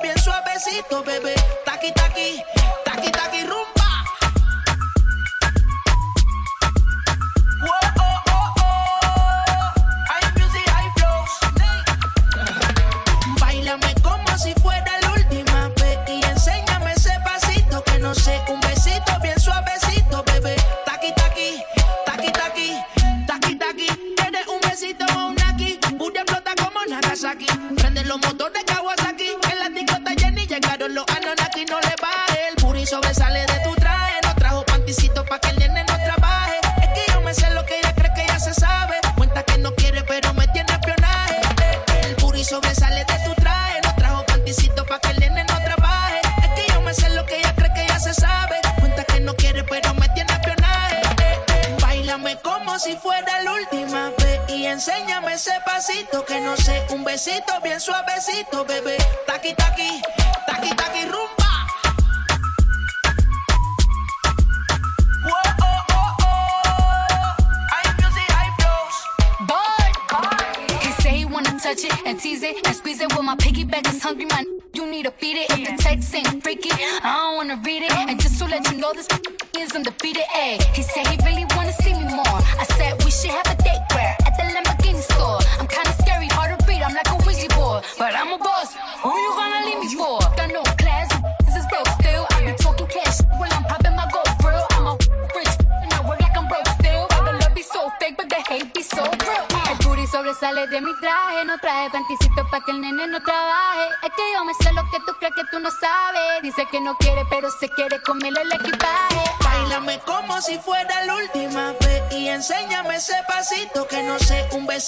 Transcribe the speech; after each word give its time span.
bien 0.00 0.16
suavecito, 0.18 1.02
bebé. 1.02 1.34
Taqui, 1.64 1.92
taqui, 1.92 2.40
taqui, 2.84 3.10
taqui, 3.10 3.42
rumbo. 3.42 3.77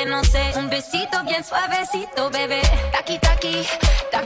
Un 0.00 0.70
besito 0.70 1.24
bien 1.24 1.42
suavecito, 1.42 2.30
bebé. 2.30 2.62
Taki, 2.92 3.18
taki, 3.18 3.66
taki, 4.12 4.17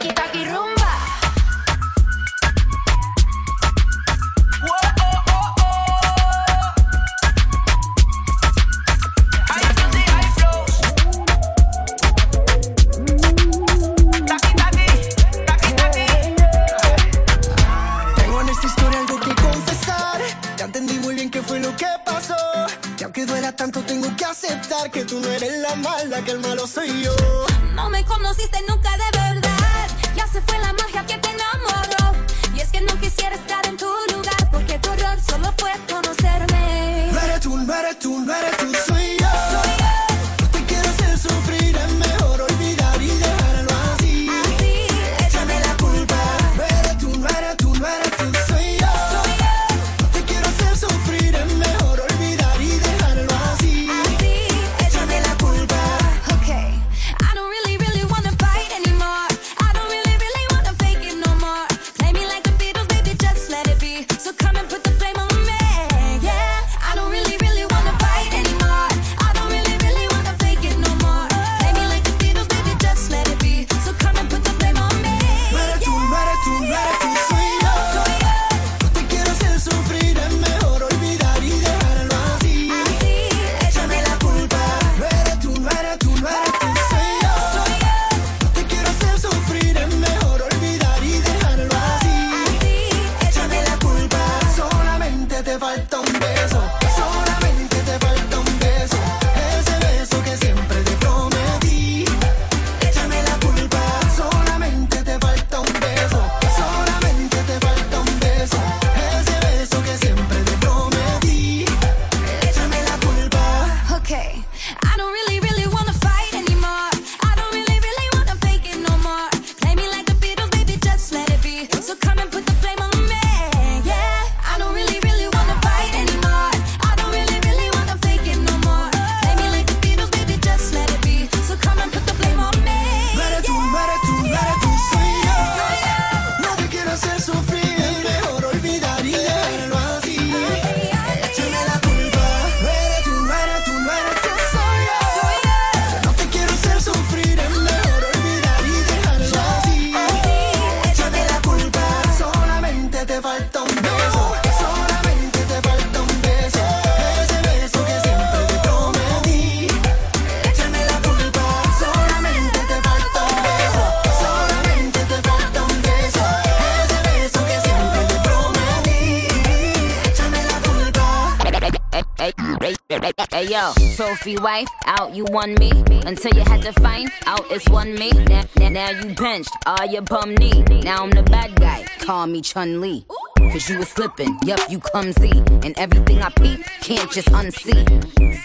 Trophy 173.96 174.36
wife, 174.38 174.68
out 174.86 175.14
you 175.14 175.24
won 175.30 175.54
me. 175.54 175.70
Until 176.06 176.32
you 176.34 176.40
had 176.42 176.62
to 176.62 176.72
find 176.80 177.10
out 177.26 177.44
it's 177.50 177.68
one 177.68 177.94
me. 177.94 178.10
Now, 178.10 178.44
now, 178.58 178.68
now 178.70 178.90
you 178.90 179.14
benched 179.14 179.52
all 179.66 179.86
your 179.86 180.02
bum 180.02 180.34
knee. 180.34 180.62
Now 180.82 181.02
I'm 181.04 181.10
the 181.10 181.22
bad 181.22 181.54
guy, 181.56 181.84
call 182.00 182.26
me 182.26 182.40
Chun 182.40 182.80
Li. 182.80 183.04
Cause 183.38 183.68
you 183.68 183.78
was 183.78 183.88
slipping, 183.88 184.38
yup, 184.44 184.60
you 184.70 184.78
clumsy. 184.78 185.30
And 185.62 185.78
everything 185.78 186.22
I 186.22 186.30
peep, 186.30 186.64
can't 186.80 187.10
just 187.12 187.28
unsee. 187.28 187.84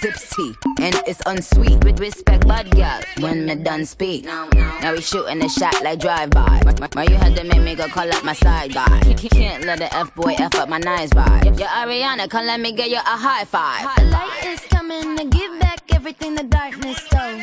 Zips 0.01 0.35
tea, 0.35 0.53
and 0.81 0.93
it's 1.07 1.21
unsweet. 1.25 1.83
With 1.83 1.99
respect, 1.99 2.45
bud 2.45 2.69
girl, 2.75 2.99
when 3.21 3.45
me 3.45 3.55
done 3.55 3.85
speak. 3.85 4.25
Now 4.25 4.91
we 4.91 5.01
shooting 5.01 5.41
a 5.41 5.49
shot 5.49 5.81
like 5.81 5.99
drive-by. 5.99 6.61
Why 6.93 7.03
you 7.03 7.15
had 7.15 7.35
to 7.37 7.43
make 7.45 7.61
me 7.61 7.73
go 7.73 7.87
call 7.87 8.11
up 8.13 8.23
my 8.23 8.33
side 8.33 8.73
guy? 8.73 8.99
Can't 9.31 9.63
let 9.63 9.79
the 9.79 9.95
F-boy 9.95 10.35
F 10.37 10.55
up 10.55 10.67
my 10.67 10.77
nice 10.77 11.09
vibe. 11.11 11.57
Yo, 11.57 11.65
Ariana, 11.65 12.29
come 12.29 12.45
let 12.45 12.59
me 12.59 12.73
get 12.73 12.89
you 12.89 12.97
a 12.97 12.99
high 12.99 13.45
five. 13.45 13.87
The 14.87 14.93
light 14.93 15.03
is 15.03 15.11
coming 15.11 15.17
to 15.17 15.25
give 15.25 15.59
back 15.59 15.81
everything 15.93 16.35
the 16.35 16.43
darkness 16.43 16.97
stole. 16.97 17.39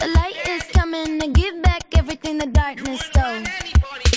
The 0.00 0.08
light 0.08 0.48
is 0.48 0.62
coming 0.72 1.20
to 1.20 1.28
give 1.28 1.62
back 1.62 1.84
everything 1.96 2.38
the 2.38 2.46
darkness 2.46 3.00
stole. 3.00 4.09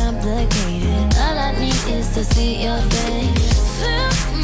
Complicated. 0.00 1.14
All 1.24 1.38
I 1.38 1.52
need 1.60 1.82
is 1.98 2.08
to 2.14 2.24
see 2.24 2.64
your 2.64 2.80
face. 2.90 4.39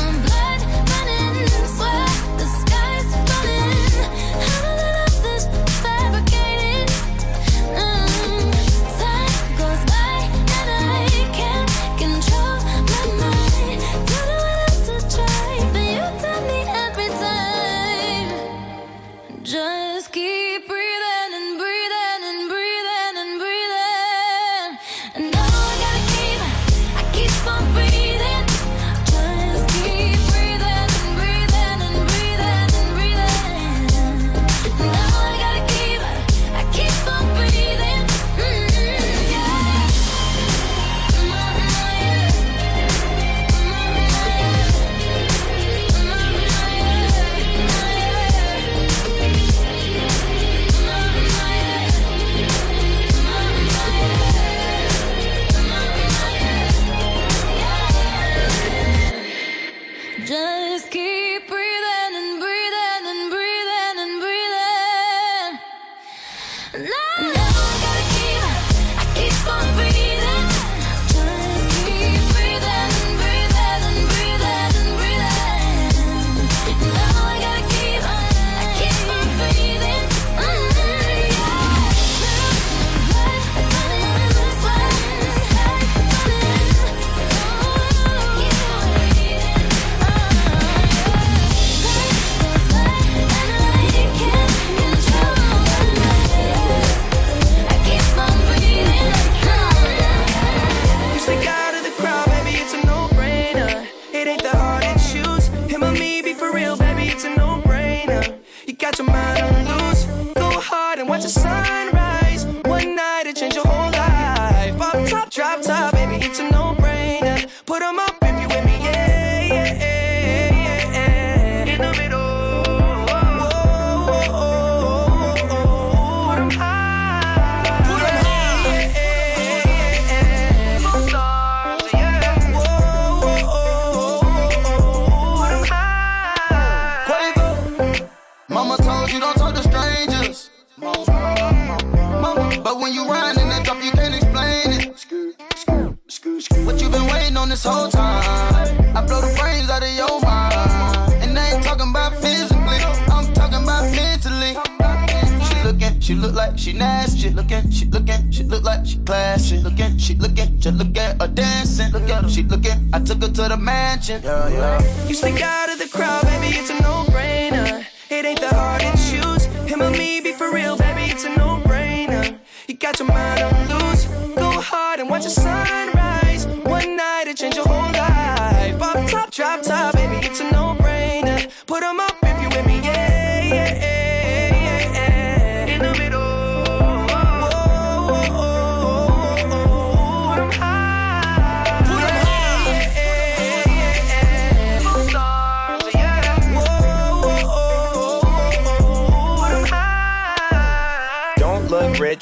Like 156.57 156.65
she 156.65 156.73
nasty. 156.73 157.31
Looking, 157.31 157.71
she 157.71 157.85
looking, 157.87 158.31
she 158.31 158.43
look 158.45 158.65
like 158.65 158.87
she 158.87 158.99
classy. 158.99 159.59
Looking, 159.59 159.99
she 159.99 160.15
looking, 160.15 160.59
just 160.59 160.77
look 160.77 160.97
at 160.97 161.21
her 161.21 161.29
dancing. 161.29 161.93
Look 161.93 162.09
at 162.09 162.25
her, 162.25 162.29
she 162.29 162.43
looking. 162.45 162.89
I 162.93 163.01
took 163.01 163.23
her 163.23 163.29
to 163.29 163.49
the 163.49 163.57
mansion. 163.57 164.23
Yeah, 164.23 164.49
yeah. 164.49 165.07
You 165.07 165.15
stick 165.15 165.41
out 165.43 165.71
of 165.71 165.79
the 165.79 165.89
crowd, 165.89 166.25
baby, 166.25 166.57
it's 166.57 166.71
a 166.71 166.81
no-brainer. 166.81 167.85
It 168.11 168.25
ain't 168.25 168.41
the 168.41 168.49
hard 168.49 168.81
to 168.81 168.93
choose. 168.93 169.45
Him 169.71 169.83
or 169.83 169.91
me, 169.91 170.21
be 170.21 170.33
for 170.33 170.53
real, 170.53 170.77
baby, 170.77 171.11
it's 171.13 171.25
a 171.25 171.37
no-brainer. 171.37 172.39
You 172.69 172.75
got 172.77 172.99
your 172.99 173.09
mind 173.09 173.43
on 173.43 173.69
loose. 173.69 174.07
Go 174.37 174.51
hard 174.61 175.01
and 175.01 175.11
watch 175.11 175.23
your 175.23 175.31
sunrise. 175.31 175.56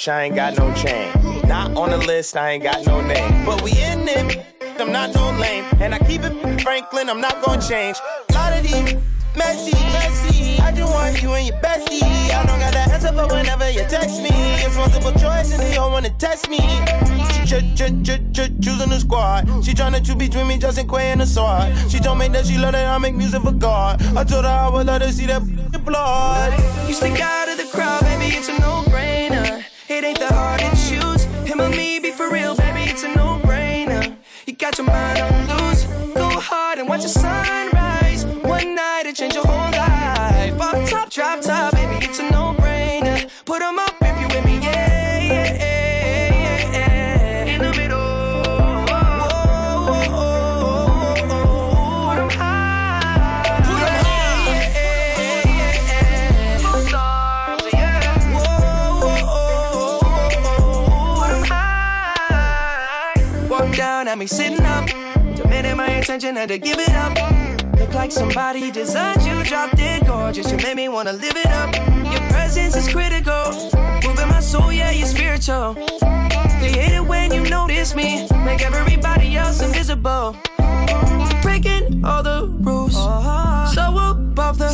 watch, 0.05 0.09
I 0.09 0.25
ain't 0.25 0.35
got 0.35 0.57
no 0.59 0.73
chain. 0.75 1.13
Not 1.49 1.77
on 1.77 1.91
the 1.91 1.99
list, 1.99 2.37
I 2.37 2.53
ain't 2.53 2.63
got 2.63 2.87
no 2.87 3.01
name. 3.01 3.45
But 3.45 3.63
we 3.63 3.73
in 3.73 4.09
it, 4.09 4.45
I'm 4.79 4.93
not 4.93 5.15
no 5.15 5.31
lame. 5.39 5.65
And 5.81 5.95
I 5.95 5.99
keep 5.99 6.23
it 6.25 6.61
Franklin, 6.63 7.09
I'm 7.09 7.21
not 7.21 7.43
gonna 7.43 7.61
change. 7.61 7.97
A 8.31 8.33
lot 8.33 8.53
of 8.53 8.63
these 8.63 8.95
messy, 9.37 9.73
messy. 9.73 10.59
I 10.61 10.73
just 10.73 10.93
want 10.93 11.23
you 11.23 11.33
and 11.33 11.47
your 11.47 11.57
bestie. 11.59 12.03
I 12.03 12.45
don't 12.47 12.59
got 12.59 12.73
that 12.73 12.91
answer 12.91 13.13
for 13.13 13.27
whenever 13.35 13.71
you 13.71 13.85
text 13.89 14.23
me. 14.23 14.31
It's 14.65 14.77
multiple 14.77 15.13
choice 15.13 15.53
and 15.53 15.61
they 15.63 15.75
don't 15.75 15.93
wanna 15.93 16.11
test 16.19 16.51
me. 16.51 16.59
She 17.33 17.41
ch- 17.47 17.75
ch- 17.79 17.97
ch- 18.07 18.25
ch- 18.33 18.53
choosing 18.61 18.91
the 18.91 18.99
squad. 19.01 19.47
She 19.65 19.73
tryna 19.73 20.05
choose 20.05 20.17
between 20.17 20.49
me, 20.49 20.59
Justin 20.59 20.87
Quavo 20.87 21.13
and 21.13 21.21
the 21.21 21.27
sword. 21.27 21.73
She 21.91 21.99
told 21.99 22.19
me 22.19 22.29
that 22.29 22.47
she 22.47 22.59
love 22.59 22.73
that 22.73 22.87
I 22.87 22.99
make 22.99 23.15
music 23.15 23.43
for 23.43 23.53
God. 23.53 24.03
I 24.17 24.25
told 24.25 24.45
her 24.45 24.51
I 24.51 24.69
would 24.69 24.87
let 24.87 25.03
her 25.03 25.13
see 25.13 25.27
that 25.27 25.43
blood. 25.85 26.53
You 26.89 26.95
stick 26.95 27.21
out 27.21 27.49
of 27.49 27.59
the 27.59 27.65
crowd, 27.65 28.03
baby, 28.03 28.35
it's 28.37 28.49
a 28.49 28.59
no-brainer. 28.59 29.44
It 29.87 30.03
ain't 30.03 30.19
that 30.19 30.33
hard 30.33 30.61
to 30.61 30.71
choose. 30.89 31.25
Him 31.47 31.61
or 31.61 31.69
me, 31.69 31.99
be 31.99 32.11
for 32.11 32.31
real, 32.31 32.57
baby, 32.57 32.91
it's 32.91 33.03
a 33.03 33.09
no 33.09 33.39
brainer. 33.45 34.17
You 34.47 34.55
got 34.55 34.79
your 34.79 34.87
mind 34.87 35.21
on 35.21 35.47
loose. 35.47 35.85
Go 36.15 36.31
hard 36.41 36.79
and 36.79 36.89
watch 36.89 37.03
the 37.03 37.09
sunrise. 37.09 38.25
One 38.25 38.75
night, 38.75 39.03
it 39.05 39.17
change 39.17 39.35
your 39.35 39.44
attention, 66.15 66.37
had 66.37 66.49
to 66.49 66.59
give 66.59 66.79
it 66.79 66.91
up. 66.91 67.13
Look 67.77 67.93
like 67.93 68.13
somebody 68.13 68.71
designed 68.71 69.23
you, 69.23 69.43
dropped 69.43 69.81
it 69.81 70.07
gorgeous. 70.07 70.51
You 70.51 70.59
made 70.59 70.77
me 70.77 70.89
wanna 70.89 71.13
live 71.13 71.37
it 71.37 71.47
up. 71.47 71.75
Your 72.13 72.21
presence 72.31 72.77
is 72.77 72.89
critical, 72.89 73.53
moving 74.05 74.29
my 74.29 74.39
soul, 74.39 74.73
yeah, 74.73 74.93
you're 74.93 75.09
spiritual. 75.09 75.75
They 75.75 76.71
hate 76.71 76.95
it 76.95 77.05
when 77.05 77.33
you 77.33 77.43
notice 77.51 77.97
me, 77.97 78.29
make 78.45 78.63
everybody 78.63 79.37
else 79.37 79.61
invisible. 79.61 80.37
Breaking 81.43 82.05
all 82.05 82.23
the 82.23 82.47
rules, 82.61 82.95
so 82.95 83.99
above 83.99 84.59
the 84.59 84.71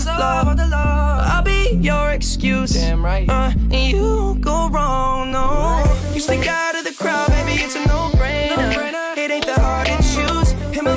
law. 0.70 1.24
I'll 1.24 1.42
be 1.42 1.79
your 1.81 2.11
excuse, 2.11 2.74
damn 2.74 3.03
right. 3.03 3.26
Uh, 3.31 3.53
and 3.55 3.74
you 3.74 4.37
go 4.40 4.68
wrong, 4.68 5.33
no. 5.33 5.83
You 6.12 6.20
stick 6.20 6.46
out 6.46 6.74
of 6.74 6.85
the 6.85 6.92
crowd, 6.92 7.29
baby, 7.31 7.62
it's 7.62 7.76
a 7.76 7.87
no-brainer. 7.87 9.16
It 9.16 9.31
ain't 9.31 9.46
the 9.46 9.55
hardest 9.55 9.89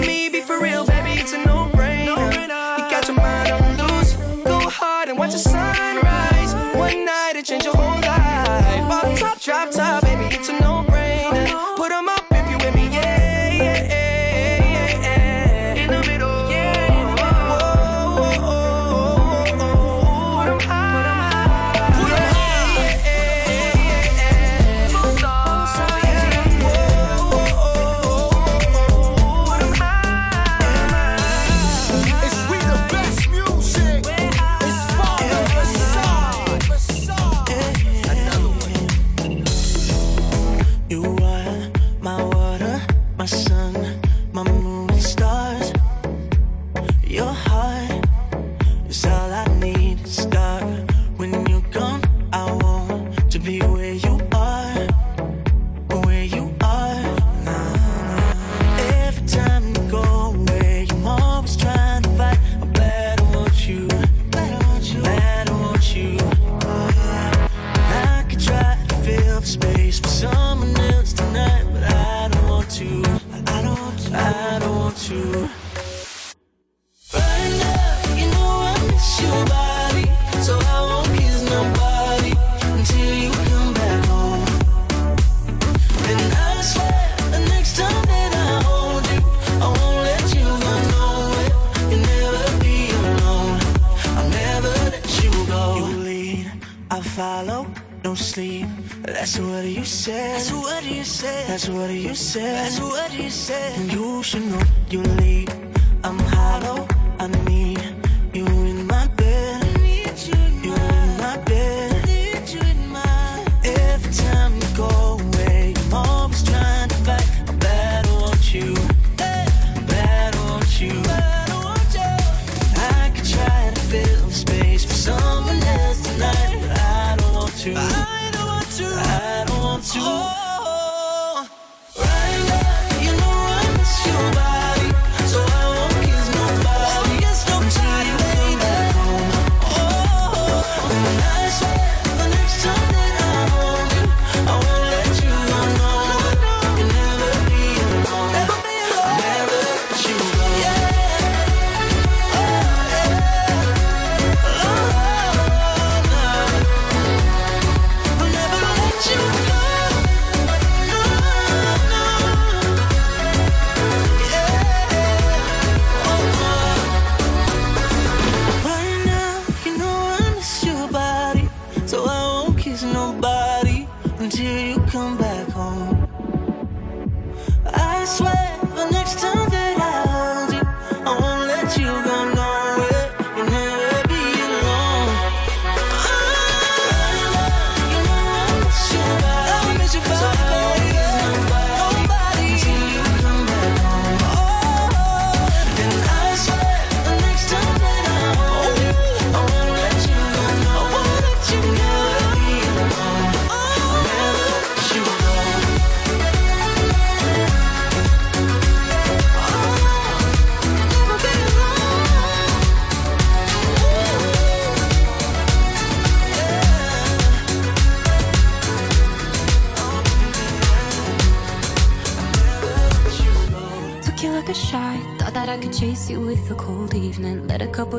me, 0.06 0.30
be 0.30 0.42
for 0.42 0.60
real, 0.60 0.86
baby, 0.86 1.20
it's 1.22 1.34
a 1.34 1.38
no 1.38 1.70
brainer. 1.74 2.32
You 2.78 2.90
got 2.90 3.08
your 3.08 3.18
mind 3.18 3.52
on 3.52 3.78
loose, 3.78 4.14
go 4.44 4.60
hard 4.70 5.10
and 5.10 5.18
watch 5.18 5.32
the 5.32 5.40
sunrise. 5.40 6.54
One 6.76 7.06
night, 7.06 7.34
it 7.36 7.46
changed 7.46 7.66
your 7.66 7.76
whole 7.76 8.02
life. 8.02 8.92
Off 8.92 9.20
top, 9.20 9.40
drop 9.40 9.72
top, 9.72 10.04
baby, 10.04 10.36
it's 10.36 10.50
a 10.50 10.54
no 10.60 10.84
brainer. 10.88 11.76
Put 11.76 11.92
on 11.92 12.06
my 12.06 12.13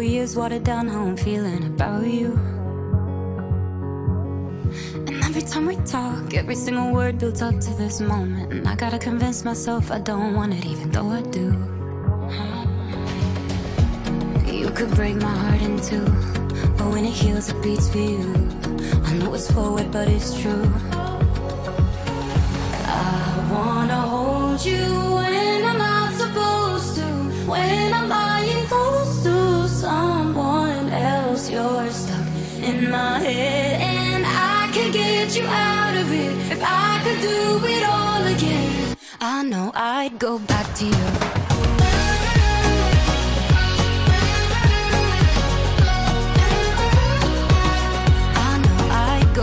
years 0.08 0.36
water 0.36 0.58
down 0.58 0.88
how 0.88 1.02
I'm 1.02 1.16
feeling 1.16 1.64
about 1.66 2.06
you. 2.06 2.32
And 5.06 5.22
every 5.24 5.42
time 5.42 5.66
we 5.66 5.76
talk, 5.76 6.34
every 6.34 6.54
single 6.56 6.92
word 6.92 7.18
builds 7.18 7.42
up 7.42 7.58
to 7.60 7.70
this 7.74 8.00
moment. 8.00 8.52
And 8.52 8.68
I 8.68 8.74
gotta 8.74 8.98
convince 8.98 9.44
myself 9.44 9.90
I 9.90 10.00
don't 10.00 10.34
want 10.34 10.52
it, 10.52 10.66
even 10.66 10.90
though 10.90 11.10
I 11.10 11.22
do. 11.22 11.46
You 14.52 14.70
could 14.70 14.90
break 14.94 15.16
my 15.16 15.34
heart 15.42 15.62
in 15.62 15.80
two, 15.80 16.04
but 16.76 16.88
when 16.92 17.04
it 17.04 17.12
heals, 17.12 17.48
it 17.48 17.62
beats 17.62 17.88
for 17.90 17.98
you. 17.98 18.34
I 19.04 19.14
know 19.14 19.32
it's 19.34 19.50
forward, 19.50 19.90
but 19.92 20.08
it's 20.08 20.40
true. 20.40 20.70
I 22.86 23.48
wanna 23.52 24.00
hold 24.00 24.64
you 24.64 24.84
when 25.16 25.64
I'm 25.64 25.78
not 25.78 26.14
supposed 26.14 26.96
to. 26.96 27.06
When 27.50 27.92
I'm 27.92 28.08
lying 28.08 28.23
my 32.90 33.18
head, 33.18 33.80
and 33.80 34.24
I 34.26 34.70
can 34.72 34.92
get 34.92 35.36
you 35.36 35.44
out 35.46 35.94
of 35.96 36.12
it 36.12 36.52
if 36.52 36.62
I 36.62 37.00
could 37.04 37.20
do 37.20 37.64
it 37.66 37.84
all 37.88 38.26
again. 38.26 38.96
I 39.20 39.42
know 39.42 39.72
I'd 39.74 40.18
go 40.18 40.38
back 40.38 40.74
to 40.76 40.84
you. 40.84 40.92
I 48.36 48.58
know 48.62 48.78
I'd 48.90 49.34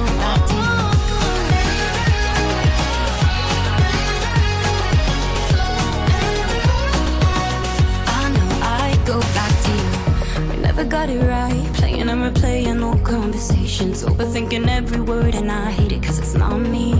conversations. 13.81 14.03
Overthinking 14.03 14.67
every 14.67 15.01
word, 15.01 15.35
and 15.35 15.51
I 15.51 15.71
hate 15.71 15.91
it 15.91 16.03
cause 16.03 16.19
it's 16.19 16.35
not 16.35 16.57
me. 16.57 16.93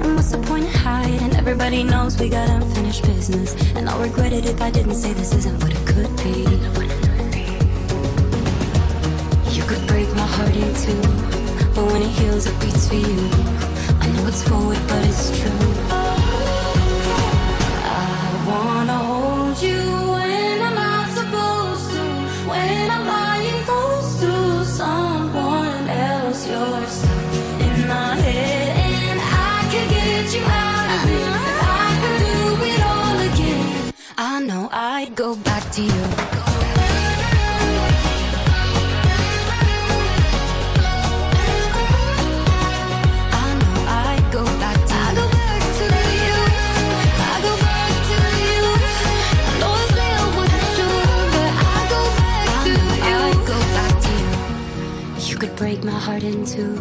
And 0.00 0.14
what's 0.16 0.30
the 0.30 0.38
point 0.46 0.64
of 0.64 0.74
hiding? 0.74 1.34
Everybody 1.36 1.82
knows 1.84 2.18
we 2.18 2.28
got 2.28 2.48
unfinished 2.48 3.04
business. 3.04 3.54
And 3.74 3.88
I'll 3.88 4.00
regret 4.00 4.32
it 4.32 4.46
if 4.46 4.60
I 4.60 4.70
didn't 4.70 4.94
say 4.94 5.12
this 5.12 5.34
isn't 5.34 5.62
what 5.62 5.72
it 5.72 5.86
could 5.86 6.14
be. 6.16 6.46
You 9.54 9.62
could 9.64 9.86
break 9.86 10.08
my 10.14 10.26
heart 10.36 10.54
in 10.56 10.74
two, 10.74 11.00
but 11.74 11.84
when 11.92 12.02
it 12.02 12.12
heals, 12.20 12.46
it 12.46 12.58
beats 12.60 12.88
for 12.88 12.94
you. 12.94 13.28
I 14.00 14.06
know 14.14 14.26
it's 14.26 14.42
forward, 14.48 14.78
but 14.88 15.04
it's 15.04 15.30
true. 15.38 15.50
I 17.82 18.44
wanna 18.48 18.98
hold 18.98 19.62
you 19.62 19.80
when 20.14 20.62
I'm 20.62 20.74
not 20.74 21.08
supposed 21.10 21.90
to. 21.92 22.02
When 22.48 22.90
I'm 22.90 23.06
to 31.02 31.12
you. 31.12 31.30
I 34.18 34.40
know 34.42 34.68
I'd 34.70 35.14
go 35.16 35.34
back 35.36 35.64
to 35.72 35.82
you 35.82 36.04
I'd 43.88 44.24
go 44.32 44.44
back 44.60 44.76
to 44.90 44.94
you 44.94 45.20
I'll 47.28 47.46
always 47.50 48.06
be 48.10 48.26
you 48.50 48.66
I'd 49.62 49.62
go 49.62 49.82
back 49.94 50.64
to 50.76 50.88
you 52.68 52.80
I'd 53.22 53.40
go 53.46 53.58
back 53.76 53.94
to 54.04 54.12
you 54.20 55.30
You 55.30 55.36
could 55.38 55.54
break 55.56 55.82
my 55.84 55.98
heart 56.06 56.22
in 56.22 56.44
two, 56.44 56.74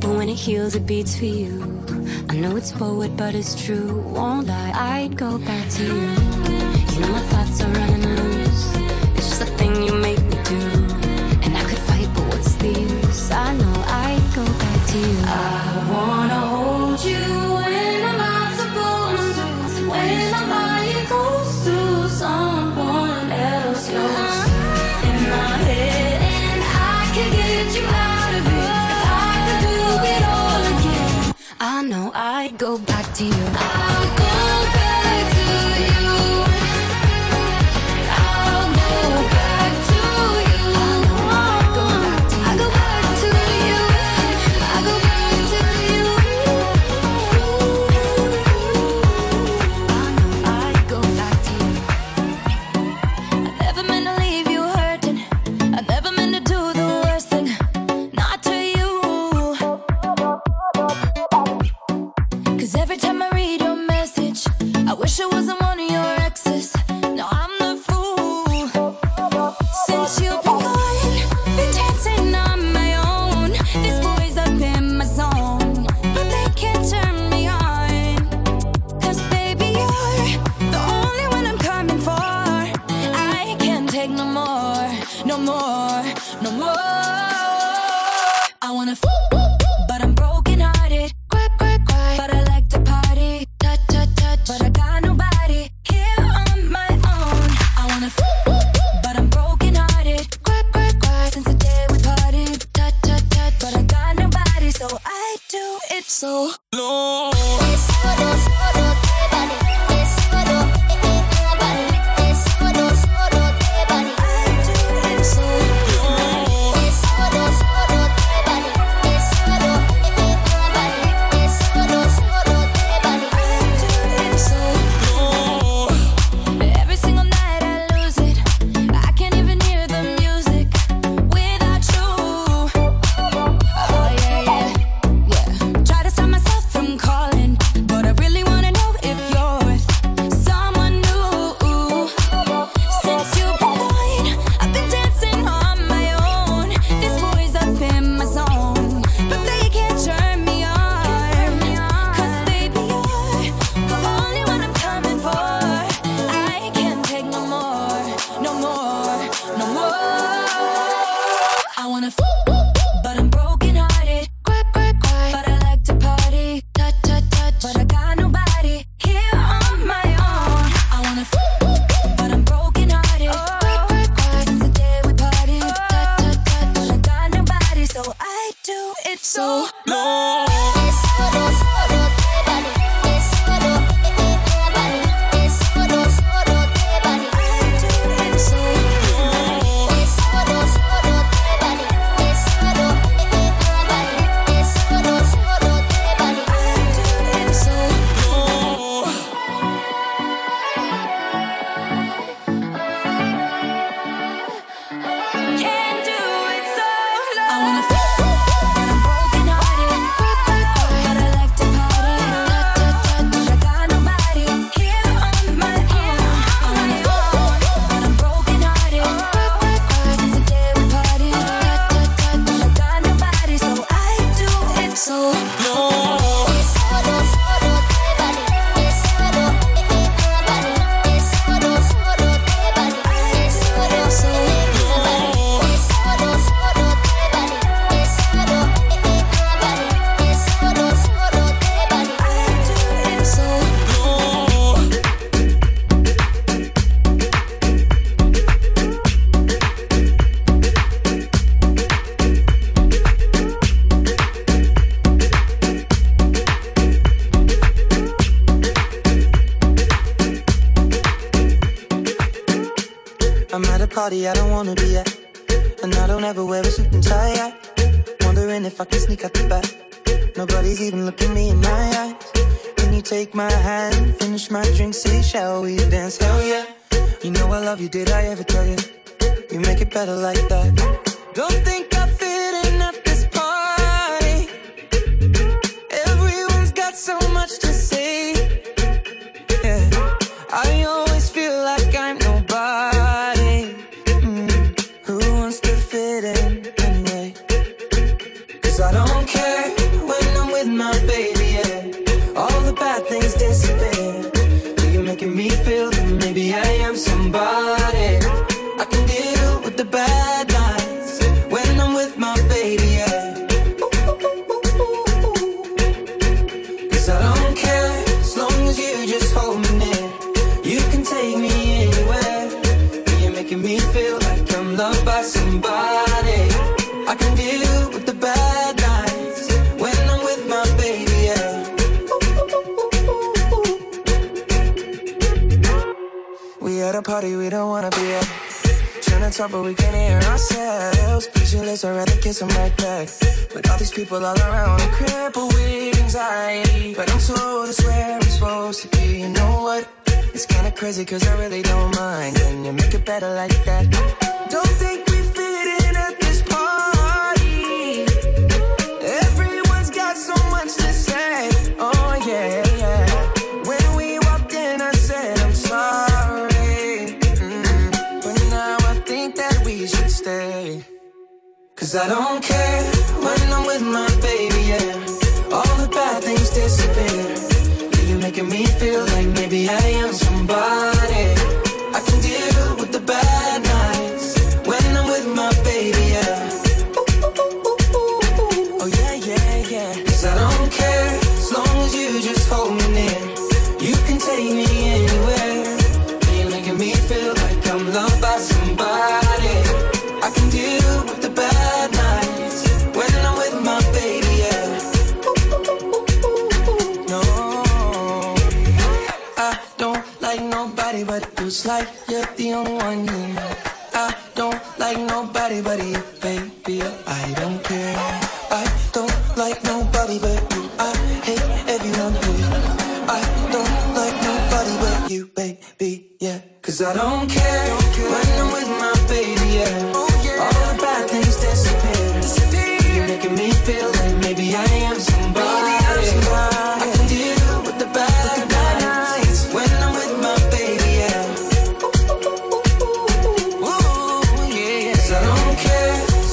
but 0.00 0.10
when 0.16 0.28
it 0.28 0.36
heals, 0.36 0.74
it 0.74 0.86
beats 0.86 1.16
for 1.16 1.24
you. 1.24 1.95
I 2.36 2.38
know 2.38 2.54
it's 2.54 2.70
forward, 2.70 3.16
but 3.16 3.34
it's 3.34 3.54
true. 3.54 4.02
Won't 4.14 4.48
lie, 4.48 4.70
I'd 4.74 5.16
go 5.16 5.38
back 5.38 5.70
to 5.70 5.82
you. 5.82 5.90
You 6.92 7.00
know 7.00 7.08
my 7.08 7.22
thoughts 7.30 7.62
are 7.62 7.70
running 7.70 8.02
loose. 8.02 8.76
It's 9.16 9.30
just 9.30 9.40
a 9.40 9.46
thing 9.56 9.82
you 9.82 9.94
make 9.94 10.20
me 10.20 10.36
do, 10.44 10.60
and 11.44 11.56
I 11.56 11.64
could 11.66 11.78
fight, 11.88 12.10
but 12.12 12.24
what's 12.24 12.54
the 12.56 12.68
use? 12.68 13.30
I 13.30 13.54
know 13.54 13.72
I'd 13.86 14.22
go 14.34 14.44
back 14.44 14.86
to 14.86 14.98
you. 14.98 15.18
I 15.24 15.88
wanna 15.90 16.40
hold 16.40 17.04
you 17.06 17.45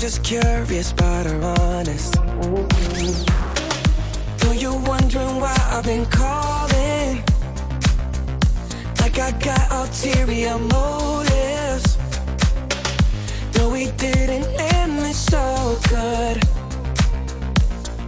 just 0.00 0.22
curious, 0.22 0.92
but 0.92 1.26
I'm 1.26 1.42
honest. 1.42 2.14
Though 4.38 4.52
you're 4.52 4.78
wondering 4.86 5.40
why 5.40 5.56
I've 5.72 5.84
been 5.84 6.06
calling, 6.06 7.24
like 9.00 9.18
I 9.18 9.32
got 9.42 9.72
ulterior 9.72 10.56
motives. 10.56 11.98
Though 13.52 13.70
we 13.70 13.90
didn't 13.92 14.46
end 14.74 15.00
this 15.00 15.18
so 15.18 15.78
good, 15.88 16.42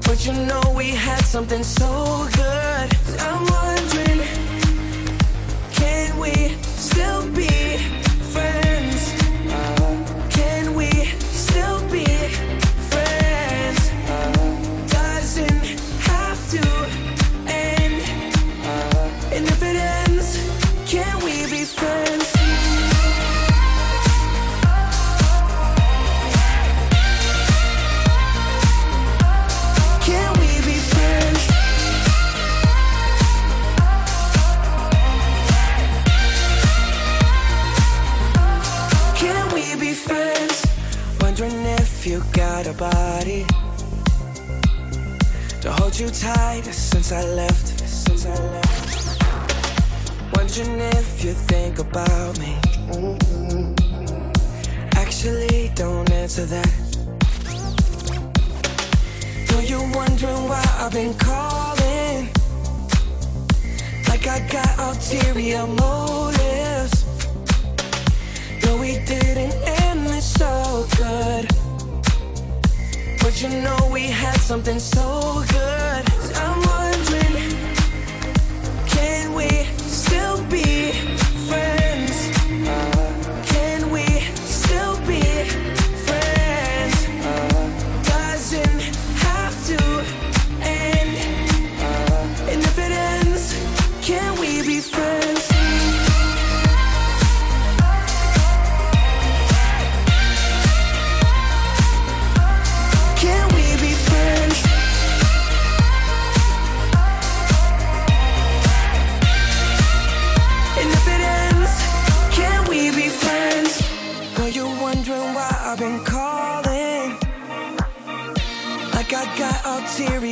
but 0.06 0.24
you 0.24 0.32
know 0.32 0.62
we 0.76 0.90
had 0.90 1.24
something 1.24 1.64
so 1.64 2.28
good. 2.36 2.88
I'm 3.18 3.44
wondering, 3.56 4.20
can 5.72 6.18
we 6.20 6.54
still 6.62 7.28
be 7.32 7.49
you 46.00 46.08
tight 46.08 46.64
since 46.64 47.12
I 47.12 47.22
left. 47.22 47.78
Since 47.86 48.24
I 48.24 48.34
left. 48.34 49.22
Wondering 50.34 50.80
if 50.96 51.22
you 51.22 51.32
think 51.32 51.78
about 51.78 52.38
me. 52.38 52.56
Actually, 54.94 55.70
don't 55.74 56.10
answer 56.10 56.46
that. 56.46 56.72
Though 59.48 59.60
you're 59.60 59.90
wondering 59.94 60.48
why 60.48 60.64
I've 60.78 60.92
been 60.92 61.12
calling, 61.18 62.30
like 64.08 64.26
I 64.26 64.40
got 64.50 64.78
ulterior 64.78 65.66
motives. 65.66 67.04
Though 68.62 68.78
we 68.80 68.92
didn't 69.04 69.54
end 69.82 70.06
this 70.06 70.32
so 70.32 70.86
good. 70.96 71.49
You 73.40 73.48
know 73.48 73.88
we 73.90 74.02
had 74.02 74.36
something 74.36 74.78
so 74.78 75.42
good. 75.48 76.09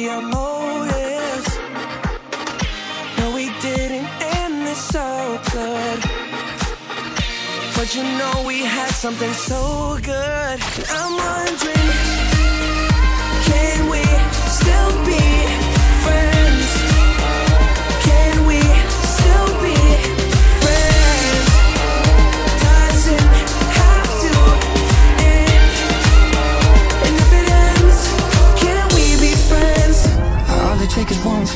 Ulterior 0.08 0.22
motives. 0.22 1.58
No, 3.18 3.34
we 3.34 3.46
didn't 3.60 4.08
end 4.20 4.66
this 4.66 4.78
so 4.78 5.40
good. 5.52 6.00
But 7.76 7.94
you 7.94 8.02
know 8.02 8.44
we 8.46 8.60
had 8.62 8.90
something 8.90 9.32
so 9.32 9.98
good. 10.02 10.60
I'm 10.90 11.12
wondering, 11.16 11.90
can 13.44 13.90
we 13.90 14.02
still 14.48 15.04
be 15.04 15.20
friends? 16.02 16.37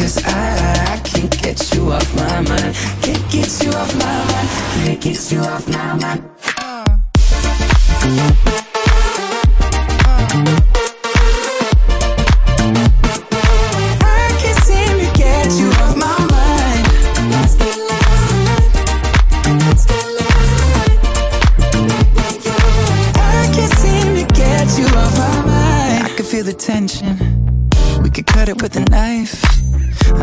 Cause 0.00 0.24
I, 0.24 0.94
I 0.94 1.00
can't 1.04 1.42
get 1.42 1.74
you 1.74 1.92
off 1.92 2.16
my 2.16 2.40
mind. 2.40 2.74
Can't 3.02 3.30
get 3.30 3.62
you 3.62 3.70
off 3.72 3.94
my 3.98 4.00
mind. 4.00 4.48
Can't 4.86 4.98
get 4.98 5.30
you 5.30 5.40
off 5.40 5.68
my 5.68 5.94
mind. 5.96 6.24
I 26.02 26.08
can 26.16 26.24
feel 26.24 26.44
the 26.44 26.54
tension. 26.54 27.18
We 28.02 28.08
could 28.08 28.26
cut 28.26 28.48
it 28.48 28.62
with 28.62 28.74
a 28.76 28.80
knife 28.88 29.59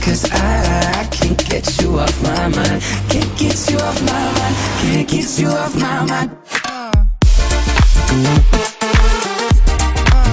Cause 0.00 0.24
I, 0.32 1.02
I 1.02 1.04
can't 1.10 1.38
get 1.48 1.80
you 1.80 1.98
off 1.98 2.22
my 2.22 2.48
mind. 2.48 2.82
Can't 3.10 3.38
get 3.38 3.70
you 3.70 3.78
off 3.78 4.00
my 4.02 4.32
mind. 4.38 4.56
Can't 4.80 5.08
get 5.08 5.38
you 5.38 5.48
off 5.48 5.74
my 5.76 6.04
mind. 6.06 6.30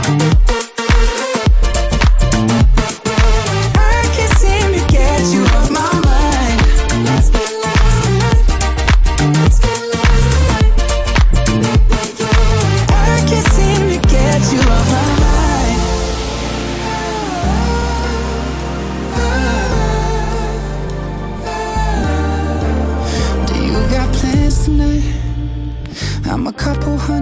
I 0.09 0.46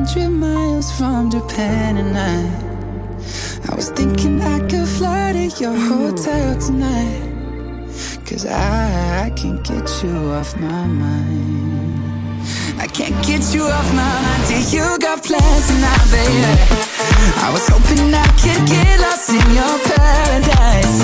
hundred 0.05 0.29
miles 0.29 0.91
from 0.91 1.31
Japan 1.31 1.97
and 1.97 2.15
I 2.15 2.37
I 3.71 3.75
was 3.75 3.89
thinking 3.89 4.39
I 4.39 4.59
could 4.69 4.87
fly 4.87 5.33
to 5.33 5.47
your 5.63 5.75
hotel 5.75 6.59
tonight 6.59 7.21
Cause 8.27 8.45
I, 8.45 9.25
I 9.25 9.29
can't 9.31 9.63
get 9.63 9.87
you 10.03 10.15
off 10.37 10.59
my 10.59 10.85
mind. 10.85 12.41
I 12.77 12.87
can't 12.87 13.17
get 13.25 13.53
you 13.53 13.63
off 13.63 13.89
my 13.93 14.13
mind 14.25 14.43
Dear, 14.47 14.63
you 14.75 14.99
got 14.99 15.23
plans 15.23 15.67
tonight, 15.69 16.05
baby. 16.13 16.53
I 17.45 17.49
was 17.51 17.65
hoping 17.67 18.13
I 18.13 18.27
could 18.41 18.61
get 18.69 18.99
lost 19.01 19.29
in 19.29 19.47
your 19.57 19.75
paradise. 19.89 20.97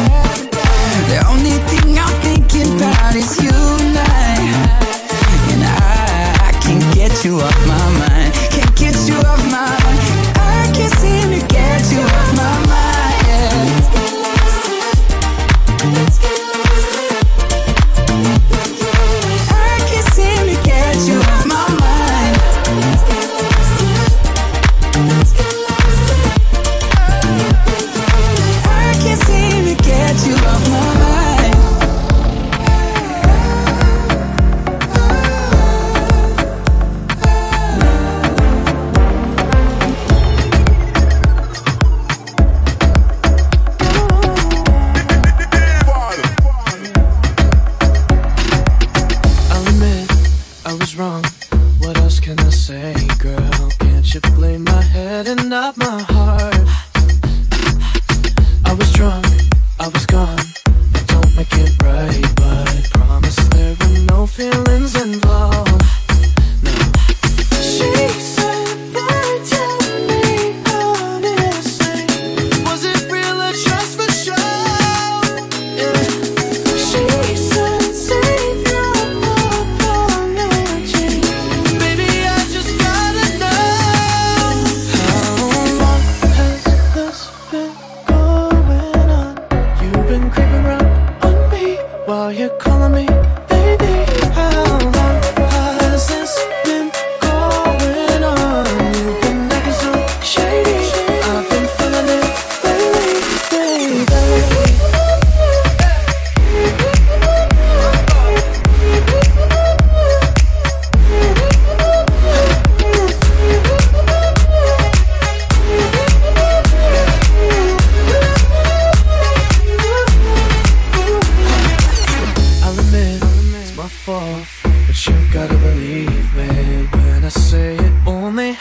The 1.09 1.19
only 1.31 1.57
thing 1.69 1.97
I'm 1.97 2.15
thinking 2.21 2.75
about 2.77 3.15
is 3.15 3.31
you 3.41 3.57
and 3.81 3.97
I. 3.97 4.33
And 5.53 5.63
I, 5.63 6.49
I 6.49 6.51
can't 6.61 6.93
get 6.93 7.25
you 7.25 7.39
off 7.39 7.67
my 7.67 7.89
mind 7.99 8.30
minutes 8.91 9.09
you 9.09 9.15
have 9.15 9.51
my 9.51 9.80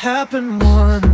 happen 0.00 0.58
once. 0.60 1.09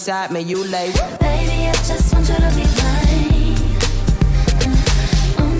inside 0.00 0.30
me, 0.30 0.40
you. 0.40 0.56
Baby, 0.64 0.72
I 0.72 1.72
just 1.84 2.14
want 2.14 2.26
you 2.26 2.34
to 2.34 2.40
be 2.56 2.62
oh, 5.36 5.58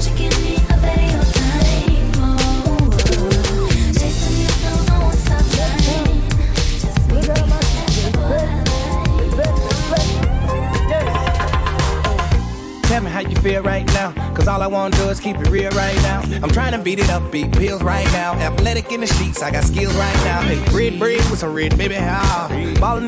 Tell 12.85 13.03
me 13.03 13.11
how 13.11 13.21
you 13.21 13.37
feel 13.37 13.63
right 13.63 13.87
now. 13.89 14.13
Cause 14.35 14.49
all 14.49 14.63
I 14.63 14.67
wanna 14.67 14.97
do 14.97 15.11
is 15.11 15.21
keep 15.21 15.37
it 15.37 15.51
real 15.51 15.71
right 15.73 15.95
now. 15.97 16.23
I'm 16.43 16.49
trying 16.49 16.73
to 16.73 16.79
beat 16.79 16.99
it 16.99 17.11
up, 17.11 17.31
beat 17.31 17.53
pills 17.53 17.83
right 17.83 18.07
now. 18.13 18.33
Athletic 18.37 18.91
in 18.91 19.03
the 19.03 19.07
streets, 19.07 19.43
I 19.43 19.51
got 19.51 19.65
skills 19.65 19.95
right 19.97 20.17
now. 20.25 20.41
Hey, 20.41 20.59
red, 20.75 20.99
red 20.99 21.31
with 21.31 21.41
some 21.41 21.53
red, 21.53 21.77
baby, 21.77 21.97
how? 21.97 22.30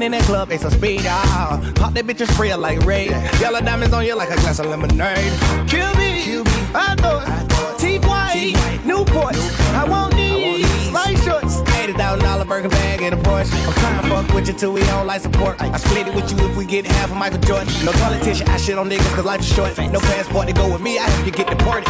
In 0.01 0.11
that 0.11 0.23
club, 0.23 0.49
they 0.49 0.59
some 0.59 0.71
speed. 0.71 1.03
Ah, 1.05 1.73
pop 1.77 1.93
that 1.95 2.07
bitch 2.07 2.21
and 2.21 2.31
spray 2.31 2.53
like 2.55 2.81
Ray. 2.81 3.07
Yellow 3.41 3.61
diamonds 3.61 3.95
on 3.95 4.05
you 4.05 4.17
like 4.17 4.31
a 4.31 4.37
glass 4.37 4.59
of 4.59 4.67
lemonade. 4.67 5.33
Kill 5.69 5.95
me, 5.95 6.23
Kill 6.25 6.43
me. 6.45 6.51
I 6.75 6.97
thought, 6.97 7.23
I. 7.29 7.77
T-White, 7.79 8.85
Newport. 8.85 9.37
I 9.75 9.85
want 9.89 10.15
these, 10.15 10.91
light 10.93 11.19
shorts. 11.19 11.61
$80,000 11.73 12.49
burger 12.49 12.69
bag 12.69 13.03
and 13.03 13.15
a 13.15 13.19
Porsche. 13.19 13.53
I'm 13.67 13.75
trying 13.75 14.03
to 14.03 14.09
fuck 14.09 14.35
with 14.35 14.49
you 14.49 14.55
till 14.55 14.73
we 14.73 14.81
don't 14.83 15.07
like 15.07 15.21
support. 15.21 15.61
I 15.61 15.77
split 15.77 16.09
it 16.09 16.15
with 16.15 16.31
you 16.31 16.49
if 16.49 16.57
we 16.57 16.65
get 16.65 16.87
half 16.87 17.11
of 17.11 17.17
Michael 17.17 17.41
Jordan. 17.41 17.73
No 17.85 17.93
politician, 17.93 18.49
I 18.49 18.57
shit 18.57 18.79
on 18.79 18.89
niggas 18.89 19.15
cause 19.15 19.25
life 19.25 19.41
is 19.41 19.49
short. 19.53 19.77
No 19.79 20.01
passport 20.01 20.49
to 20.49 20.55
go 20.55 20.73
with 20.73 20.81
me, 20.81 20.99
I 20.99 21.11
have 21.11 21.25
to 21.25 21.31
get 21.31 21.49
deported. 21.49 21.89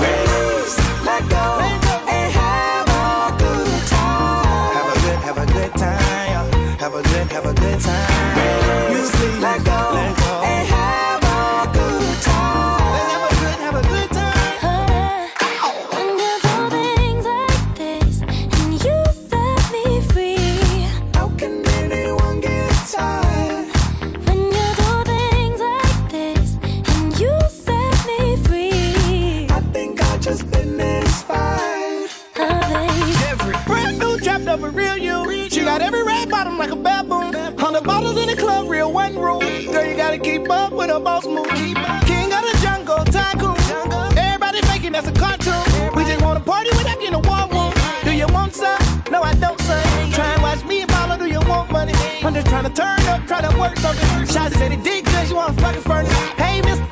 Ladies, 0.00 0.78
let 1.04 1.28
go. 1.28 1.83
have 6.94 7.04
a 7.04 7.08
good, 7.08 7.32
have 7.32 7.46
a 7.46 7.54
good 7.54 7.80
time. 7.80 8.92
Music 8.92 9.40
like 9.40 9.63
the 40.94 41.00
most 41.00 41.26
move. 41.26 41.48
King 42.06 42.30
of 42.32 42.42
the 42.46 42.56
jungle, 42.62 43.02
tycoon. 43.06 43.56
Everybody 44.16 44.60
faking 44.68 44.92
that's 44.92 45.08
a 45.08 45.12
cartoon. 45.12 45.64
We 45.96 46.04
just 46.04 46.22
wanna 46.22 46.38
party 46.38 46.70
without 46.70 47.00
getting 47.00 47.14
a 47.14 47.24
war 47.28 47.48
room. 47.50 47.72
Do 48.04 48.12
you 48.14 48.28
want 48.28 48.54
some? 48.54 48.78
No, 49.10 49.20
I 49.22 49.34
don't, 49.34 49.60
son. 49.62 49.82
Try 50.12 50.34
and 50.34 50.42
watch 50.42 50.64
me 50.64 50.82
and 50.82 50.90
follow. 50.92 51.16
Do 51.18 51.26
you 51.26 51.40
want 51.50 51.72
money? 51.72 51.94
I'm 52.22 52.32
just 52.32 52.46
trying 52.46 52.64
to 52.64 52.70
turn 52.70 53.00
up, 53.12 53.26
try 53.26 53.40
to 53.40 53.58
work 53.58 53.76
something. 53.78 54.26
Shots 54.26 54.56
said 54.56 54.70
he 54.70 54.76
did 54.76 55.04
good, 55.04 55.28
you 55.28 55.36
wanna 55.36 55.60
fucking 55.60 55.82
furnace. 55.82 56.12
Hey, 56.38 56.62
mister. 56.62 56.83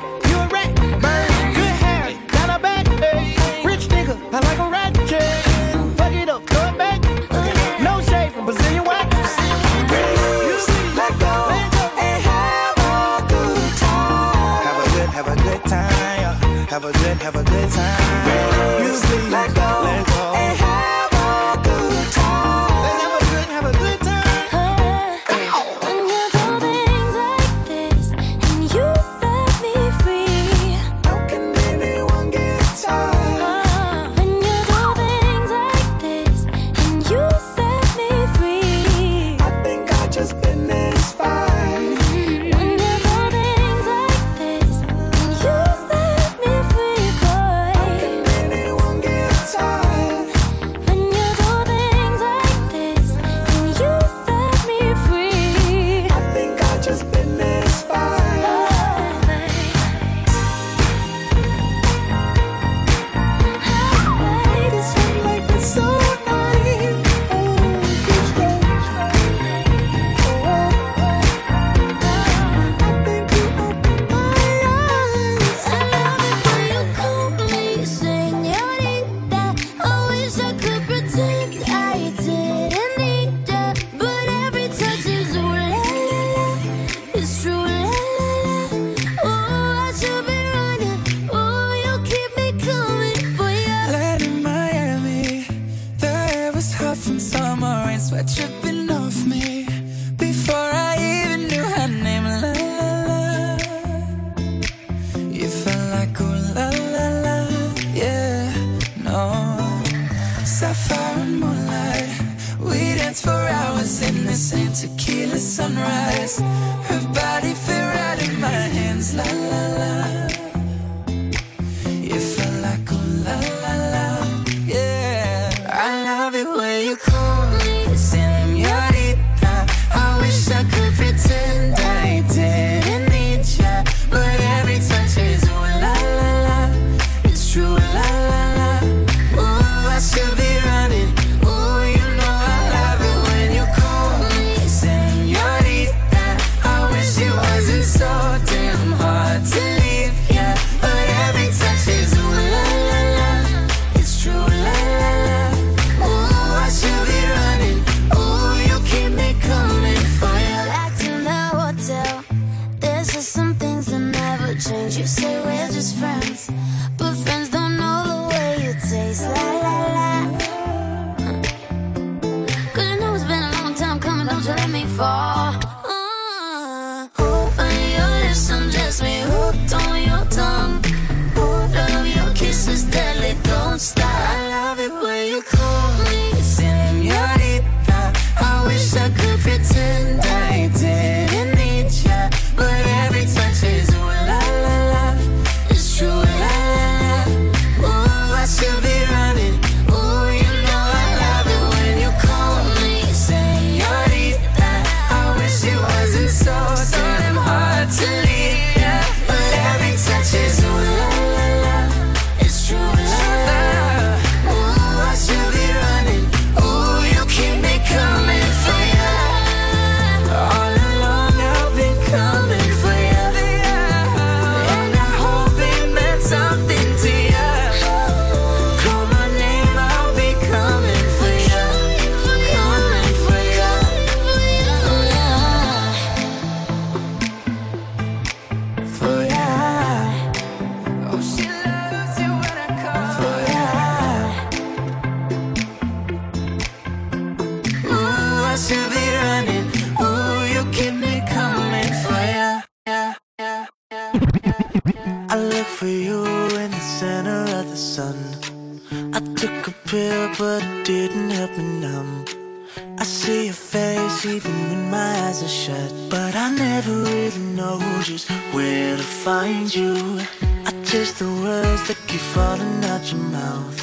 find 269.23 269.73
you. 269.73 270.19
I 270.65 270.71
taste 270.83 271.19
the 271.19 271.31
words 271.45 271.87
that 271.87 271.97
keep 272.07 272.19
falling 272.35 272.83
out 272.83 273.09
your 273.09 273.21
mouth. 273.21 273.79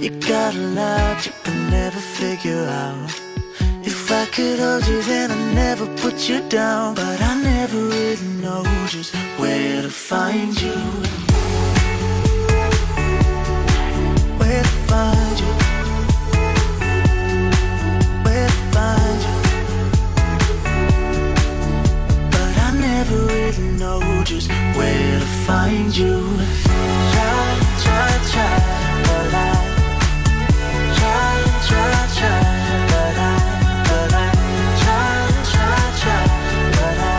You 0.00 0.08
got 0.32 0.54
a 0.54 0.66
lot 0.80 1.26
you 1.26 1.32
can 1.44 1.70
never 1.70 2.00
figure 2.00 2.64
out. 2.64 3.10
If 3.84 4.10
I 4.10 4.24
could 4.34 4.58
hold 4.58 4.86
you 4.88 5.02
then 5.02 5.30
I'd 5.30 5.54
never 5.54 5.86
put 5.96 6.26
you 6.26 6.40
down. 6.48 6.94
But 6.94 7.20
I 7.20 7.34
never 7.42 7.76
really 7.76 8.26
know 8.40 8.64
just 8.86 9.14
where 9.36 9.82
to 9.82 9.90
find 9.90 10.58
you. 10.58 10.78
Where 14.40 14.62
to 14.62 14.74
find 14.88 15.31
never 23.04 23.26
really 23.26 23.68
know 23.78 24.00
just 24.22 24.48
where 24.76 25.18
to 25.18 25.26
find 25.46 25.96
you. 25.96 26.18
Try, 27.12 27.48
try, 27.82 28.10
try, 28.30 28.58
but 29.06 29.34
I 29.34 29.54
try, 30.98 31.34
try, 31.66 31.90
try, 32.18 32.42
but 32.92 33.14
I, 33.30 33.34
but 33.88 34.10
I 34.14 34.28
try, 34.82 35.10
try, 35.52 35.80
try, 36.02 36.22
but 36.76 36.98
I, 37.10 37.18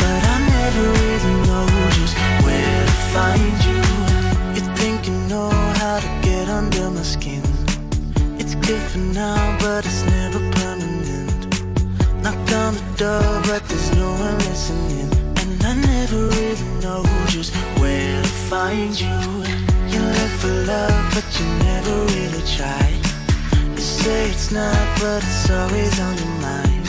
but 0.00 0.22
I 0.32 0.36
never 0.54 0.84
really 1.00 1.34
know 1.48 1.66
just 1.96 2.14
where 2.44 2.84
to 2.90 2.96
find 3.14 3.56
you. 3.68 3.82
You 4.56 4.62
think 4.76 5.06
you 5.08 5.14
oh, 5.14 5.28
know 5.32 5.50
how 5.80 6.00
to 6.00 6.10
get 6.28 6.50
under 6.50 6.90
my 6.90 7.02
skin? 7.02 7.42
It's 8.38 8.54
good 8.66 8.82
for 8.90 8.98
now, 8.98 9.56
but 9.60 9.86
it's 9.86 10.04
never 10.04 10.40
permanent. 10.58 11.40
Knock 12.22 12.52
on 12.64 12.74
the 12.74 12.84
door, 12.98 13.42
but 13.48 13.66
there's 13.68 13.90
no 13.96 14.10
one 14.12 14.38
listening 14.38 15.11
never 16.02 16.26
really 16.26 16.64
know 16.82 17.04
just 17.28 17.54
where 17.78 18.20
to 18.22 18.28
find 18.50 19.00
you. 19.00 19.18
You 19.92 20.00
look 20.16 20.32
for 20.40 20.54
love, 20.66 21.14
but 21.14 21.26
you 21.38 21.46
never 21.68 21.94
really 22.16 22.42
try. 22.56 22.88
You 23.70 23.78
say 23.78 24.30
it's 24.30 24.50
not, 24.50 24.82
but 24.98 25.22
it's 25.22 25.48
always 25.48 26.00
on 26.00 26.16
your 26.18 26.34
mind. 26.50 26.86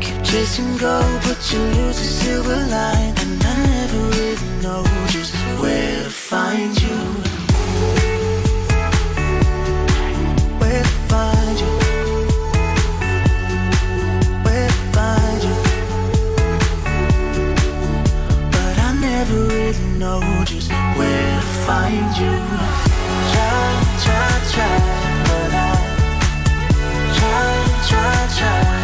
Keep 0.00 0.22
chasing 0.22 0.76
gold, 0.76 1.20
but 1.26 1.40
you 1.52 1.58
lose 1.58 1.98
the 1.98 2.08
silver 2.22 2.60
line. 2.76 3.14
And 3.22 3.44
I 3.52 3.54
never 3.74 4.00
really 4.20 4.50
know 4.62 4.84
just 5.08 5.34
where 5.60 6.04
to 6.04 6.10
find 6.10 6.80
you. 6.80 6.98
Where 10.60 10.82
to 10.84 10.94
find 11.10 11.60
you. 11.60 11.75
know 19.98 20.20
just 20.44 20.70
where 20.70 21.40
to 21.40 21.46
find 21.64 22.16
you. 22.18 22.32
Try, 23.32 23.66
try, 24.04 24.30
try, 24.52 24.78
but 25.24 25.54
I 25.54 25.72
try, 27.16 27.48
try, 27.88 28.38
try. 28.38 28.75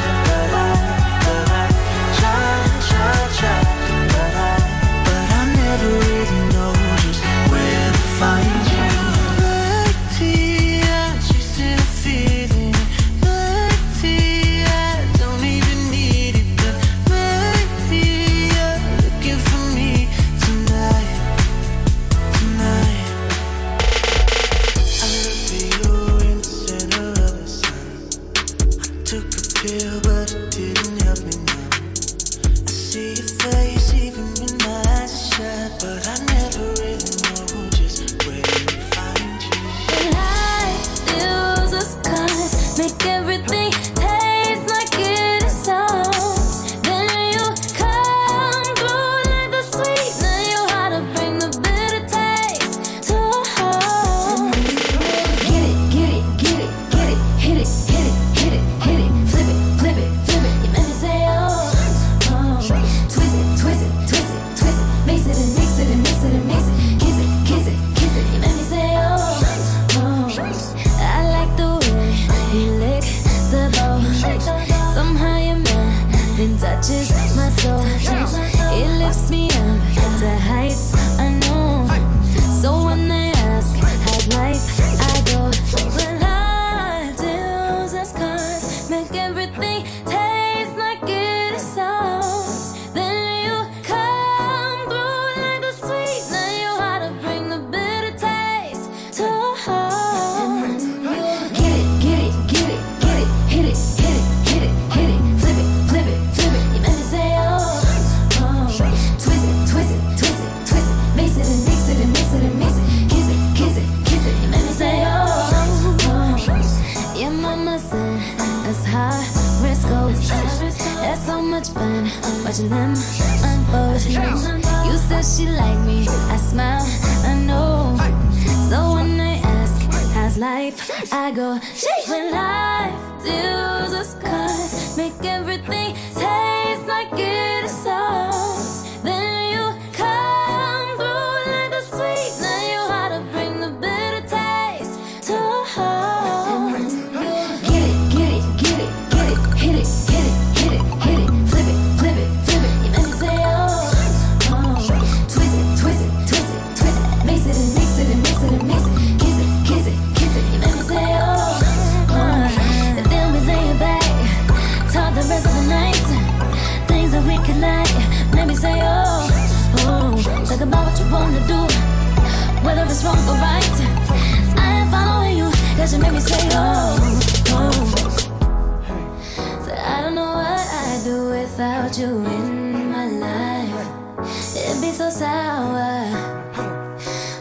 so 185.03 185.11
sour. 185.11 186.07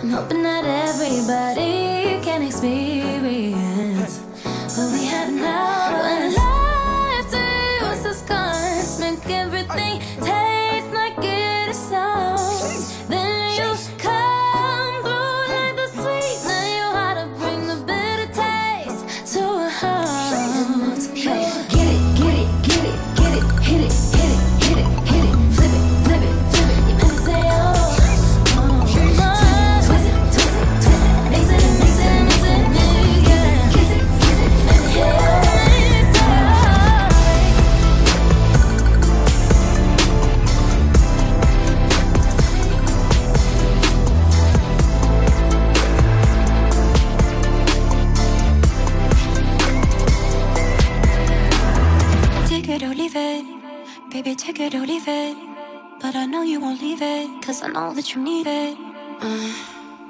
I'm 0.01 0.09
hoping 0.09 0.41
that 0.41 0.66
that 58.02 58.16
you 58.16 58.24
need 58.24 58.47
it. 58.47 58.76
Uh, 59.22 59.54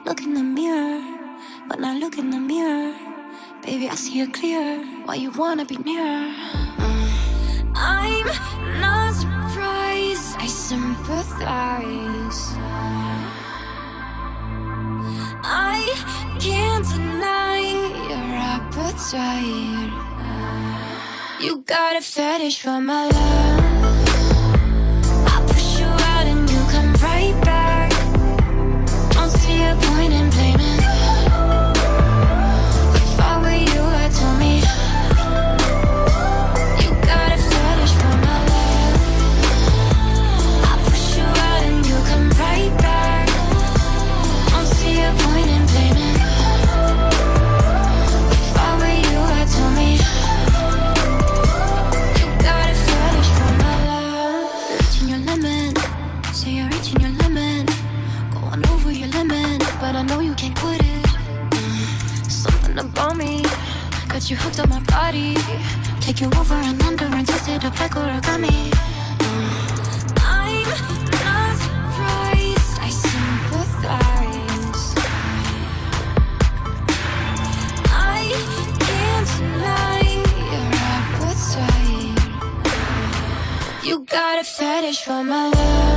look 0.06 0.22
in 0.22 0.34
the 0.34 0.42
mirror. 0.42 1.02
but 1.68 1.78
not 1.78 1.98
look 2.00 2.18
in 2.18 2.30
the 2.30 2.39
mirror, 2.39 2.94
baby, 3.64 3.89
I 3.89 3.96
see 3.96 4.22
it 4.22 4.34
clear. 4.34 4.64
Why 5.06 5.16
you 5.16 5.30
wanna 5.32 5.66
be 5.66 5.76
near? 5.89 6.12
Uh, 6.80 7.08
I'm 7.76 8.28
not 8.80 9.14
surprised. 9.24 10.38
I 10.39 10.48
sympathize. 10.48 12.42
I 15.44 15.80
can't 16.39 16.86
deny 16.96 17.60
your 18.10 18.30
appetite. 18.56 19.92
You 21.44 21.54
got 21.76 21.98
a 21.98 22.02
fetish 22.02 22.62
for 22.62 22.80
my 22.80 23.08
love. 23.08 23.61
you 64.32 64.38
hooked 64.38 64.59
on 64.61 64.69
my 64.69 64.79
body. 64.84 65.36
Take 65.99 66.21
you 66.21 66.27
over 66.39 66.53
and 66.53 66.82
under 66.84 67.03
and 67.03 67.27
twist 67.27 67.49
it 67.49 67.65
or 67.65 67.67
a 67.67 67.71
origami. 67.71 68.71
Mm. 69.19 69.47
I'm 70.36 70.63
not 71.25 71.53
surprised, 71.65 72.79
I 72.88 72.89
sympathize. 73.05 74.95
I 77.91 78.21
can't 78.86 79.27
deny 79.38 80.01
your 80.53 80.69
appetite. 80.95 82.23
You 83.84 83.95
got 84.05 84.39
a 84.39 84.43
fetish 84.45 85.01
for 85.03 85.23
my 85.25 85.49
love. 85.49 85.91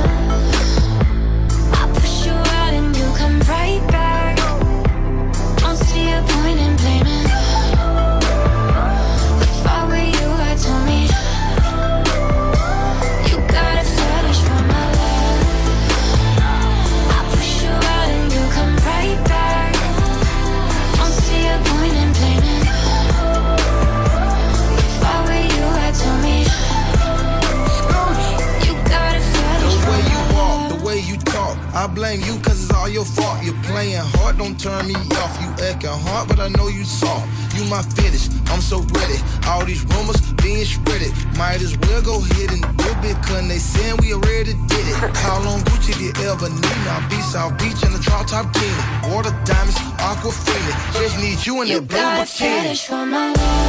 doing 51.65 51.71
you 51.71 51.83
it, 51.83 51.87
boo. 51.87 51.95
Got 51.95 52.23
a 52.23 52.25
fetish 52.25 52.85
for 52.85 53.05
my 53.05 53.33
love. 53.33 53.64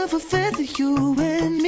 A 0.00 0.18
feather, 0.18 0.62
you 0.62 1.14
and 1.18 1.59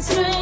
calls 0.00 0.37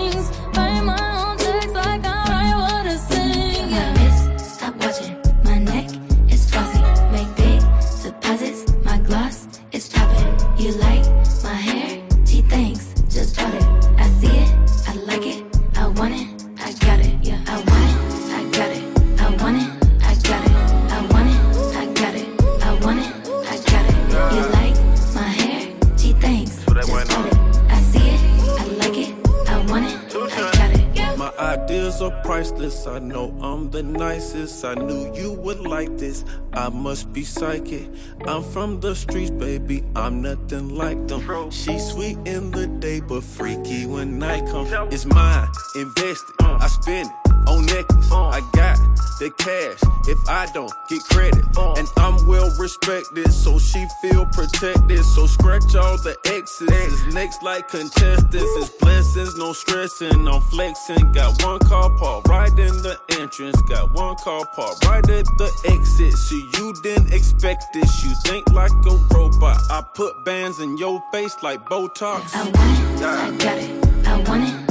I 36.67 36.69
must 36.69 37.13
be 37.13 37.23
psychic. 37.23 37.89
I'm 38.27 38.43
from 38.43 38.81
the 38.81 38.97
streets, 38.97 39.31
baby. 39.31 39.85
I'm 39.95 40.21
nothing 40.21 40.75
like 40.75 41.07
them. 41.07 41.23
She's 41.53 41.93
sweet 41.93 42.19
in 42.27 42.51
the 42.51 42.67
day, 42.67 42.99
but 42.99 43.23
freaky 43.23 43.87
when 43.87 44.19
night 44.19 44.45
comes. 44.49 44.73
It's 44.93 45.07
mine, 45.07 45.47
invested. 45.77 46.35
Mm. 46.41 46.61
I 46.61 46.67
spend 46.67 47.09
it 47.09 47.26
on 47.47 47.67
necklace. 47.67 48.11
Uh. 48.11 48.29
I 48.29 48.41
got 48.53 48.79
the 49.19 49.31
cash 49.39 49.81
if 50.09 50.19
I 50.29 50.47
don't 50.53 50.73
get 50.89 51.03
credit. 51.05 51.45
Uh. 51.57 51.75
And 51.75 51.89
I'm 51.97 52.27
well 52.27 52.51
respected, 52.59 53.33
so 53.33 53.59
she 53.59 53.87
feel 54.03 54.27
protected. 54.27 55.05
So 55.05 55.27
scratch 55.27 55.75
all 55.75 55.97
the 55.99 56.17
X's. 56.27 56.69
It's 56.71 57.15
next 57.15 57.43
like 57.43 57.69
contestants. 57.69 58.35
It's 58.35 58.71
blessings, 58.81 59.37
no 59.37 59.53
stressing. 59.53 60.29
I'm 60.29 60.41
flexing. 60.43 61.13
Got 61.13 61.43
one 61.43 61.61
car 61.61 61.91
parked 61.99 62.29
right 62.29 62.51
in 62.51 62.83
the 62.83 62.99
entrance. 63.19 63.61
Got 63.63 63.93
one 63.93 64.17
car 64.17 64.47
parked 64.55 64.85
right 64.85 65.09
at 65.09 65.27
the 65.39 65.51
exit. 65.67 66.13
So 66.13 66.35
you 66.59 66.75
didn't 66.83 67.13
expect 67.13 67.73
this. 67.73 68.05
You 68.05 68.15
think 68.25 68.51
like 68.53 68.73
a 68.87 68.97
robot. 69.15 69.61
I 69.71 69.83
put 69.95 70.25
bands 70.25 70.61
in 70.61 70.77
your 70.79 71.03
face 71.13 71.37
like 71.43 71.65
Botox. 71.65 72.35
I 72.35 72.45
want 72.45 72.55
it. 72.55 73.03
I 73.03 73.37
got 73.37 73.59
it. 73.59 74.07
I 74.07 74.31
want 74.31 74.45
it. 74.49 74.66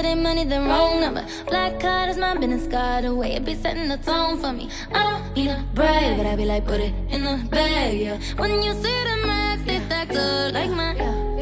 It 0.00 0.06
ain't 0.06 0.22
money, 0.22 0.44
then 0.44 0.66
wrong 0.66 1.00
number. 1.00 1.24
Black 1.46 1.78
card 1.78 2.08
is 2.08 2.16
my 2.16 2.34
business 2.34 2.66
card. 2.66 3.04
The 3.04 3.14
way 3.14 3.32
it 3.34 3.44
be 3.44 3.54
setting 3.54 3.88
the 3.88 3.98
tone 3.98 4.38
for 4.38 4.52
me. 4.52 4.70
I 4.92 5.02
don't 5.02 5.36
need 5.36 5.48
a 5.48 5.62
brag, 5.74 6.16
but 6.16 6.26
I 6.26 6.36
be 6.36 6.44
like, 6.44 6.64
put 6.66 6.80
it 6.80 6.94
in 7.10 7.22
the 7.24 7.36
bag, 7.50 8.00
yeah. 8.00 8.18
When 8.36 8.62
you 8.62 8.72
see 8.82 8.98
the 9.08 9.16
max, 9.26 9.62
they 9.64 9.78
stack 9.86 10.10
up 10.10 10.54
like 10.54 10.70
my 10.70 10.94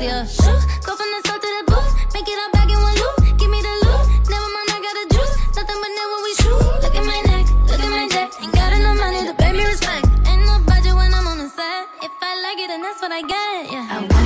yeah. 0.03 0.25
Shoes 0.27 0.65
go 0.87 0.93
from 0.99 1.11
the 1.15 1.21
south 1.27 1.41
to 1.45 1.49
the 1.59 1.65
booth. 1.71 1.93
Make 2.15 2.29
it 2.29 2.39
all 2.43 2.51
back 2.53 2.69
in 2.71 2.79
one 2.89 2.97
loop. 3.03 3.39
Give 3.39 3.51
me 3.51 3.61
the 3.63 3.75
loot. 3.85 4.05
Never 4.33 4.49
mind, 4.55 4.69
I 4.75 4.79
got 4.87 4.95
the 5.01 5.07
juice. 5.15 5.35
Nothing 5.57 5.79
but 5.83 5.93
never 5.99 6.17
we 6.27 6.33
shoot. 6.43 6.63
Look 6.83 6.95
at 6.99 7.05
my 7.07 7.21
neck, 7.31 7.47
look 7.71 7.81
at 7.81 7.91
my 7.91 8.07
neck. 8.07 8.29
Ain't 8.43 8.53
got 8.53 8.73
enough 8.73 8.99
money 8.99 9.23
to 9.29 9.35
pay 9.35 9.53
me 9.53 9.65
respect. 9.65 10.07
Ain't 10.27 10.43
no 10.47 10.59
budget 10.67 10.95
when 10.95 11.15
I'm 11.15 11.27
on 11.27 11.39
the 11.39 11.49
set. 11.49 11.87
If 12.03 12.11
I 12.23 12.33
like 12.43 12.59
it, 12.59 12.69
then 12.69 12.83
that's 12.83 13.01
what 13.03 13.13
I 13.13 13.23
get. 13.23 13.73
Yeah. 13.73 13.87
I 13.87 14.18